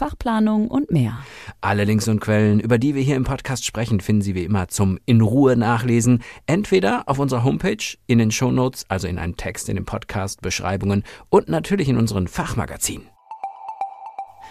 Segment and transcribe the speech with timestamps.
[0.00, 1.18] Fachplanung und mehr.
[1.60, 4.68] Alle Links und Quellen, über die wir hier im Podcast sprechen, finden Sie wie immer
[4.68, 9.68] zum in Ruhe nachlesen, entweder auf unserer Homepage, in den Shownotes, also in einem Text
[9.68, 13.08] in den Podcast, Beschreibungen und natürlich in unseren Fachmagazinen.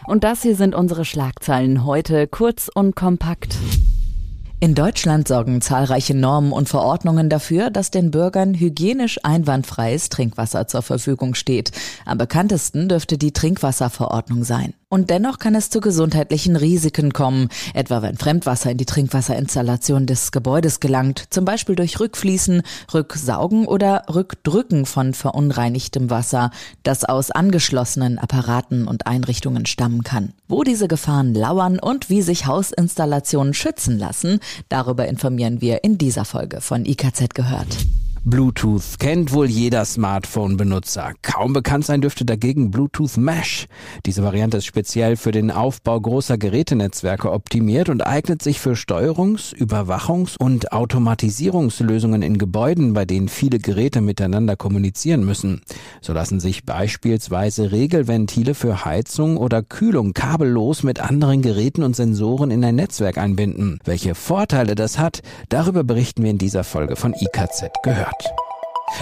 [0.05, 3.57] Und das hier sind unsere Schlagzeilen heute kurz und kompakt.
[4.59, 10.83] In Deutschland sorgen zahlreiche Normen und Verordnungen dafür, dass den Bürgern hygienisch einwandfreies Trinkwasser zur
[10.83, 11.71] Verfügung steht.
[12.05, 14.75] Am bekanntesten dürfte die Trinkwasserverordnung sein.
[14.91, 20.31] Und dennoch kann es zu gesundheitlichen Risiken kommen, etwa wenn Fremdwasser in die Trinkwasserinstallation des
[20.31, 26.49] Gebäudes gelangt, zum Beispiel durch Rückfließen, Rücksaugen oder Rückdrücken von verunreinigtem Wasser,
[26.81, 30.33] das aus angeschlossenen Apparaten und Einrichtungen stammen kann.
[30.47, 36.25] Wo diese Gefahren lauern und wie sich Hausinstallationen schützen lassen, darüber informieren wir in dieser
[36.25, 37.77] Folge von IKZ gehört.
[38.29, 41.13] Bluetooth kennt wohl jeder Smartphone-Benutzer.
[41.23, 43.65] Kaum bekannt sein dürfte dagegen Bluetooth Mesh.
[44.05, 49.55] Diese Variante ist speziell für den Aufbau großer Gerätenetzwerke optimiert und eignet sich für Steuerungs-,
[49.55, 55.61] Überwachungs- und Automatisierungslösungen in Gebäuden, bei denen viele Geräte miteinander kommunizieren müssen.
[55.99, 62.51] So lassen sich beispielsweise Regelventile für Heizung oder Kühlung kabellos mit anderen Geräten und Sensoren
[62.51, 63.79] in ein Netzwerk einbinden.
[63.85, 68.49] Welche Vorteile das hat, darüber berichten wir in dieser Folge von IKZ gehört hat.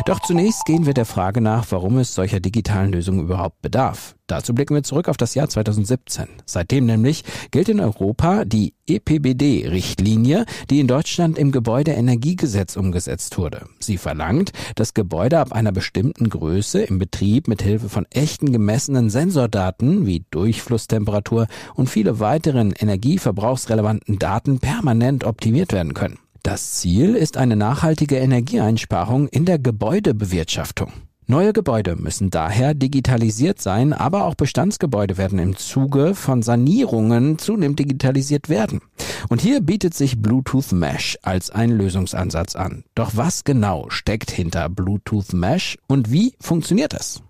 [0.05, 4.15] Doch zunächst gehen wir der Frage nach, warum es solcher digitalen Lösungen überhaupt bedarf.
[4.27, 6.27] Dazu blicken wir zurück auf das Jahr 2017.
[6.45, 13.67] Seitdem nämlich gilt in Europa die EPBD-Richtlinie, die in Deutschland im Gebäudeenergiegesetz umgesetzt wurde.
[13.79, 19.09] Sie verlangt, dass Gebäude ab einer bestimmten Größe im Betrieb mit Hilfe von echten gemessenen
[19.09, 26.19] Sensordaten wie Durchflusstemperatur und viele weiteren energieverbrauchsrelevanten Daten permanent optimiert werden können.
[26.47, 30.93] Das Ziel ist eine nachhaltige Energieeinsparung in der Gebäudebewirtschaftung.
[31.25, 37.79] Neue Gebäude müssen daher digitalisiert sein, aber auch Bestandsgebäude werden im Zuge von Sanierungen zunehmend
[37.79, 38.79] digitalisiert werden.
[39.27, 42.85] Und hier bietet sich Bluetooth Mesh als ein Lösungsansatz an.
[42.95, 47.21] Doch was genau steckt hinter Bluetooth Mesh und wie funktioniert es?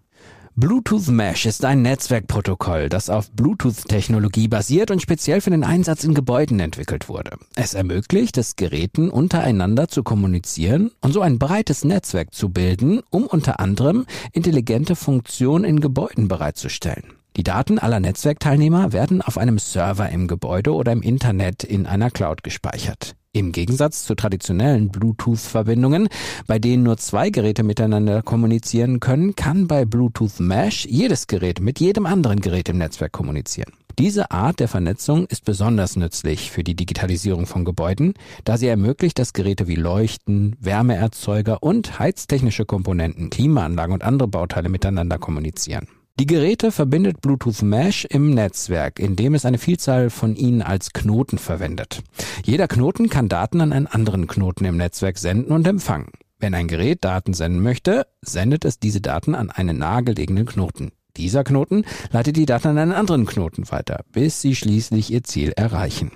[0.60, 6.16] Bluetooth Mesh ist ein Netzwerkprotokoll, das auf Bluetooth-Technologie basiert und speziell für den Einsatz in
[6.16, 7.38] Gebäuden entwickelt wurde.
[7.54, 13.28] Es ermöglicht es Geräten untereinander zu kommunizieren und so ein breites Netzwerk zu bilden, um
[13.28, 17.14] unter anderem intelligente Funktionen in Gebäuden bereitzustellen.
[17.36, 22.10] Die Daten aller Netzwerkteilnehmer werden auf einem Server im Gebäude oder im Internet in einer
[22.10, 23.16] Cloud gespeichert.
[23.38, 26.10] Im Gegensatz zu traditionellen Bluetooth-Verbindungen,
[26.48, 31.80] bei denen nur zwei Geräte miteinander kommunizieren können, kann bei Bluetooth Mesh jedes Gerät mit
[31.80, 33.74] jedem anderen Gerät im Netzwerk kommunizieren.
[34.00, 39.20] Diese Art der Vernetzung ist besonders nützlich für die Digitalisierung von Gebäuden, da sie ermöglicht,
[39.20, 45.88] dass Geräte wie Leuchten, Wärmeerzeuger und heiztechnische Komponenten, Klimaanlagen und andere Bauteile miteinander kommunizieren.
[46.20, 51.38] Die Geräte verbindet Bluetooth Mesh im Netzwerk, indem es eine Vielzahl von ihnen als Knoten
[51.38, 52.02] verwendet.
[52.44, 56.10] Jeder Knoten kann Daten an einen anderen Knoten im Netzwerk senden und empfangen.
[56.40, 60.92] Wenn ein Gerät Daten senden möchte, sendet es diese Daten an einen nahegelegenen Knoten.
[61.18, 65.52] Dieser Knoten leitet die Daten an einen anderen Knoten weiter, bis sie schließlich ihr Ziel
[65.56, 66.12] erreichen.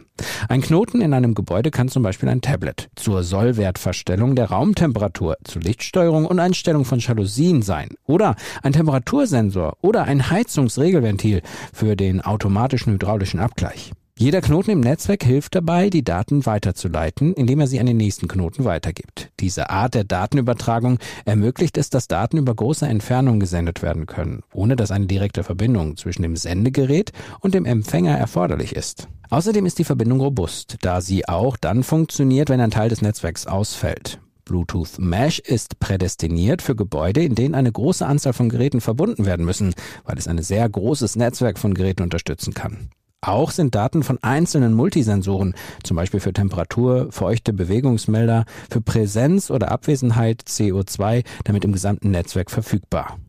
[0.48, 5.62] Ein Knoten in einem Gebäude kann zum Beispiel ein Tablet zur Sollwertverstellung der Raumtemperatur, zur
[5.62, 11.42] Lichtsteuerung und Einstellung von Jalousien sein oder ein Temperatursensor oder ein Heizungsregelventil
[11.74, 13.92] für den automatischen hydraulischen Abgleich.
[14.22, 18.28] Jeder Knoten im Netzwerk hilft dabei, die Daten weiterzuleiten, indem er sie an den nächsten
[18.28, 19.32] Knoten weitergibt.
[19.40, 24.76] Diese Art der Datenübertragung ermöglicht es, dass Daten über große Entfernungen gesendet werden können, ohne
[24.76, 29.08] dass eine direkte Verbindung zwischen dem Sendegerät und dem Empfänger erforderlich ist.
[29.32, 33.48] Außerdem ist die Verbindung robust, da sie auch dann funktioniert, wenn ein Teil des Netzwerks
[33.48, 34.20] ausfällt.
[34.46, 39.48] Bluetooth Mesh ist prädestiniert für Gebäude, in denen eine große Anzahl von Geräten verbunden werden
[39.48, 39.74] müssen,
[40.06, 42.92] weil es ein sehr großes Netzwerk von Geräten unterstützen kann.
[43.24, 45.54] Auch sind Daten von einzelnen Multisensoren,
[45.84, 52.50] zum Beispiel für Temperatur, feuchte Bewegungsmelder, für Präsenz oder Abwesenheit CO2, damit im gesamten Netzwerk
[52.50, 53.20] verfügbar.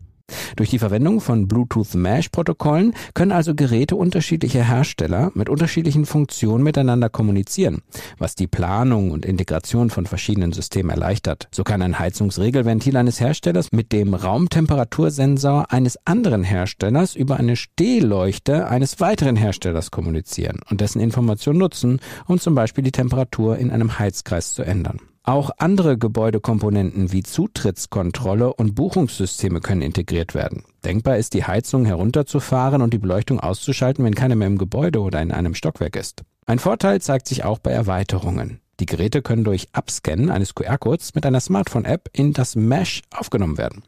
[0.56, 6.64] Durch die Verwendung von Bluetooth Mesh Protokollen können also Geräte unterschiedlicher Hersteller mit unterschiedlichen Funktionen
[6.64, 7.82] miteinander kommunizieren,
[8.18, 11.48] was die Planung und Integration von verschiedenen Systemen erleichtert.
[11.50, 18.68] So kann ein Heizungsregelventil eines Herstellers mit dem Raumtemperatursensor eines anderen Herstellers über eine Stehleuchte
[18.68, 23.98] eines weiteren Herstellers kommunizieren und dessen Information nutzen, um zum Beispiel die Temperatur in einem
[23.98, 24.98] Heizkreis zu ändern.
[25.24, 30.64] Auch andere Gebäudekomponenten wie Zutrittskontrolle und Buchungssysteme können integriert werden.
[30.84, 35.22] Denkbar ist, die Heizung herunterzufahren und die Beleuchtung auszuschalten, wenn keiner mehr im Gebäude oder
[35.22, 36.22] in einem Stockwerk ist.
[36.46, 38.58] Ein Vorteil zeigt sich auch bei Erweiterungen.
[38.80, 43.84] Die Geräte können durch Abscannen eines QR-Codes mit einer Smartphone-App in das Mesh aufgenommen werden.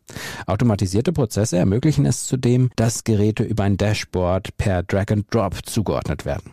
[0.46, 6.24] Automatisierte Prozesse ermöglichen es zudem, dass Geräte über ein Dashboard per Drag and Drop zugeordnet
[6.24, 6.52] werden.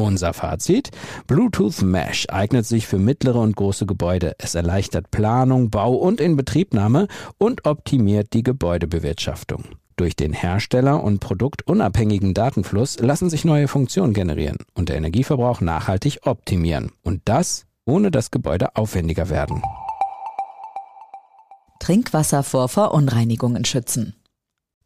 [0.00, 0.90] Unser Fazit?
[1.26, 4.34] Bluetooth Mesh eignet sich für mittlere und große Gebäude.
[4.38, 7.06] Es erleichtert Planung, Bau und Inbetriebnahme
[7.38, 9.64] und optimiert die Gebäudebewirtschaftung.
[9.96, 16.20] Durch den Hersteller- und produktunabhängigen Datenfluss lassen sich neue Funktionen generieren und der Energieverbrauch nachhaltig
[16.24, 16.92] optimieren.
[17.02, 19.62] Und das, ohne dass Gebäude aufwendiger werden.
[21.80, 24.14] Trinkwasser vor Verunreinigungen schützen.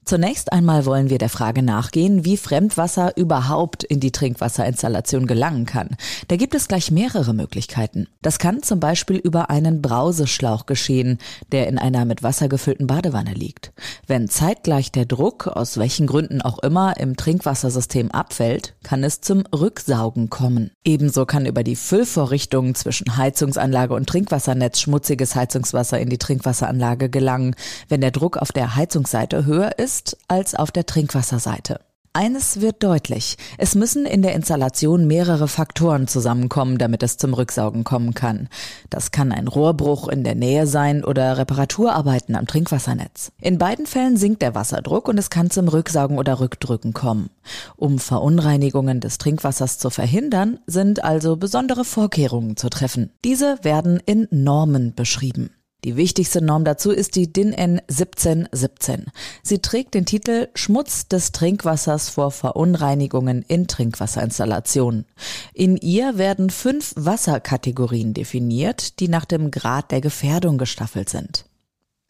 [0.05, 5.97] Zunächst einmal wollen wir der Frage nachgehen, wie Fremdwasser überhaupt in die Trinkwasserinstallation gelangen kann.
[6.29, 8.07] Da gibt es gleich mehrere Möglichkeiten.
[8.21, 11.19] Das kann zum Beispiel über einen Brauseschlauch geschehen,
[11.53, 13.73] der in einer mit Wasser gefüllten Badewanne liegt.
[14.07, 19.45] Wenn zeitgleich der Druck, aus welchen Gründen auch immer, im Trinkwassersystem abfällt, kann es zum
[19.55, 20.71] Rücksaugen kommen.
[20.85, 27.55] Ebenso kann über die Füllvorrichtungen zwischen Heizungsanlage und Trinkwassernetz schmutziges Heizungswasser in die Trinkwasseranlage gelangen,
[27.89, 31.79] wenn der Druck auf der Heizungsseite höher ist ist als auf der Trinkwasserseite.
[32.17, 33.37] Eines wird deutlich.
[33.59, 38.49] Es müssen in der Installation mehrere Faktoren zusammenkommen, damit es zum Rücksaugen kommen kann.
[38.91, 43.33] Das kann ein Rohrbruch in der Nähe sein oder Reparaturarbeiten am Trinkwassernetz.
[43.41, 47.31] In beiden Fällen sinkt der Wasserdruck und es kann zum Rücksaugen oder Rückdrücken kommen.
[47.77, 53.11] Um Verunreinigungen des Trinkwassers zu verhindern, sind also besondere Vorkehrungen zu treffen.
[53.25, 55.51] Diese werden in Normen beschrieben.
[55.85, 59.07] Die wichtigste Norm dazu ist die DIN N 1717.
[59.43, 65.05] Sie trägt den Titel Schmutz des Trinkwassers vor Verunreinigungen in Trinkwasserinstallationen.
[65.53, 71.45] In ihr werden fünf Wasserkategorien definiert, die nach dem Grad der Gefährdung gestaffelt sind.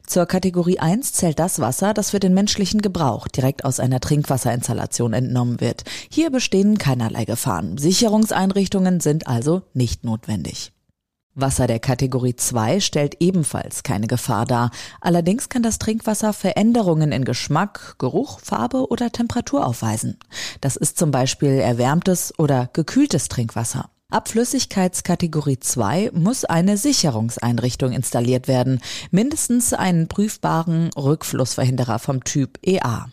[0.06, 5.14] Zur Kategorie 1 zählt das Wasser, das für den menschlichen Gebrauch direkt aus einer Trinkwasserinstallation
[5.14, 5.82] entnommen wird.
[6.10, 7.78] Hier bestehen keinerlei Gefahren.
[7.78, 10.73] Sicherungseinrichtungen sind also nicht notwendig.
[11.34, 14.70] Wasser der Kategorie 2 stellt ebenfalls keine Gefahr dar.
[15.00, 20.18] Allerdings kann das Trinkwasser Veränderungen in Geschmack, Geruch, Farbe oder Temperatur aufweisen.
[20.60, 23.90] Das ist zum Beispiel erwärmtes oder gekühltes Trinkwasser.
[24.10, 28.80] Ab Flüssigkeitskategorie 2 muss eine Sicherungseinrichtung installiert werden,
[29.10, 33.06] mindestens einen prüfbaren Rückflussverhinderer vom Typ EA.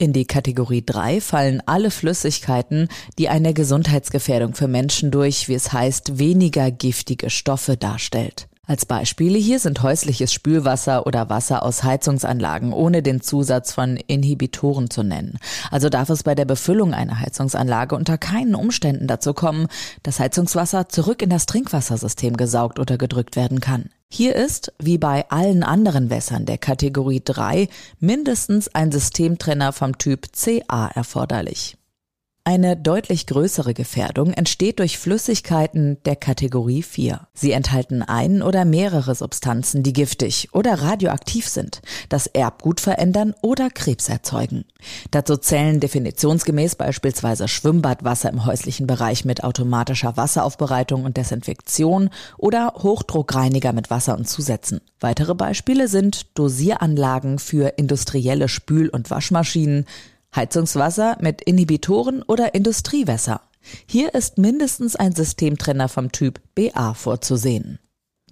[0.00, 5.72] In die Kategorie 3 fallen alle Flüssigkeiten, die eine Gesundheitsgefährdung für Menschen durch, wie es
[5.72, 8.46] heißt, weniger giftige Stoffe darstellt.
[8.68, 14.90] Als Beispiele hier sind häusliches Spülwasser oder Wasser aus Heizungsanlagen ohne den Zusatz von Inhibitoren
[14.90, 15.38] zu nennen.
[15.70, 19.68] Also darf es bei der Befüllung einer Heizungsanlage unter keinen Umständen dazu kommen,
[20.02, 23.88] dass Heizungswasser zurück in das Trinkwassersystem gesaugt oder gedrückt werden kann.
[24.10, 30.26] Hier ist, wie bei allen anderen Wässern der Kategorie 3, mindestens ein Systemtrenner vom Typ
[30.32, 31.77] CA erforderlich.
[32.50, 37.28] Eine deutlich größere Gefährdung entsteht durch Flüssigkeiten der Kategorie 4.
[37.34, 43.68] Sie enthalten ein oder mehrere Substanzen, die giftig oder radioaktiv sind, das Erbgut verändern oder
[43.68, 44.64] Krebs erzeugen.
[45.10, 53.74] Dazu zählen definitionsgemäß beispielsweise Schwimmbadwasser im häuslichen Bereich mit automatischer Wasseraufbereitung und Desinfektion oder Hochdruckreiniger
[53.74, 54.80] mit Wasser und Zusätzen.
[55.00, 59.84] Weitere Beispiele sind Dosieranlagen für industrielle Spül- und Waschmaschinen,
[60.38, 63.40] Heizungswasser mit Inhibitoren oder Industriewässer.
[63.86, 67.80] Hier ist mindestens ein Systemtrenner vom Typ BA vorzusehen.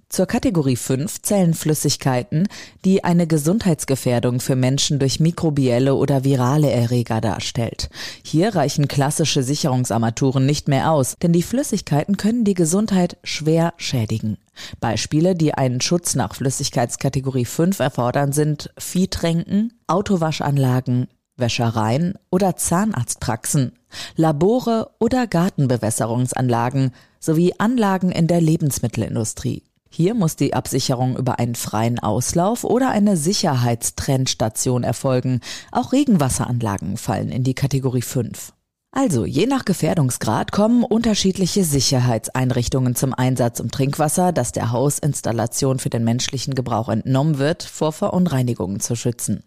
[0.07, 2.47] Zur Kategorie 5 zählen Flüssigkeiten,
[2.85, 7.89] die eine Gesundheitsgefährdung für Menschen durch mikrobielle oder virale Erreger darstellt.
[8.23, 14.37] Hier reichen klassische Sicherungsarmaturen nicht mehr aus, denn die Flüssigkeiten können die Gesundheit schwer schädigen.
[14.79, 23.73] Beispiele, die einen Schutz nach Flüssigkeitskategorie 5 erfordern, sind Viehtränken, Autowaschanlagen, Wäschereien oder Zahnarztpraxen,
[24.15, 29.63] Labore oder Gartenbewässerungsanlagen sowie Anlagen in der Lebensmittelindustrie.
[29.89, 35.39] Hier muss die Absicherung über einen freien Auslauf oder eine Sicherheitstrennstation erfolgen.
[35.71, 38.53] Auch Regenwasseranlagen fallen in die Kategorie 5.
[38.91, 45.89] Also, je nach Gefährdungsgrad kommen unterschiedliche Sicherheitseinrichtungen zum Einsatz, um Trinkwasser, das der Hausinstallation für
[45.89, 49.43] den menschlichen Gebrauch entnommen wird, vor Verunreinigungen zu schützen.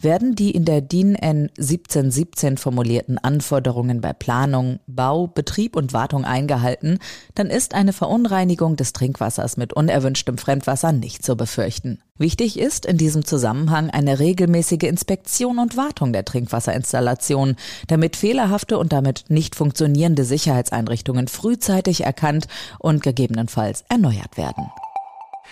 [0.00, 6.24] Werden die in der DIN N 1717 formulierten Anforderungen bei Planung, Bau, Betrieb und Wartung
[6.24, 6.98] eingehalten,
[7.34, 12.00] dann ist eine Verunreinigung des Trinkwassers mit unerwünschtem Fremdwasser nicht zu befürchten.
[12.20, 17.56] Wichtig ist in diesem Zusammenhang eine regelmäßige Inspektion und Wartung der Trinkwasserinstallation,
[17.88, 22.46] damit fehlerhafte und damit nicht funktionierende Sicherheitseinrichtungen frühzeitig erkannt
[22.78, 24.70] und gegebenenfalls erneuert werden.